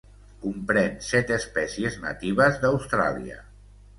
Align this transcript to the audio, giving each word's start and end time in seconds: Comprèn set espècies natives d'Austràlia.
Comprèn 0.45 0.95
set 1.07 1.33
espècies 1.35 1.99
natives 2.05 2.57
d'Austràlia. 2.63 3.37